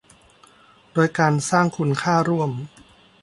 [0.93, 2.51] โดยการสร้างคุณค่าร่วม